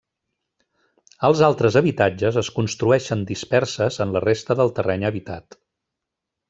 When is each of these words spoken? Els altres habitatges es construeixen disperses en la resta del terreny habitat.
Els 1.29 1.41
altres 1.47 1.77
habitatges 1.81 2.39
es 2.43 2.49
construeixen 2.57 3.29
disperses 3.35 4.03
en 4.07 4.17
la 4.19 4.27
resta 4.29 4.61
del 4.63 4.77
terreny 4.81 5.11
habitat. 5.13 5.63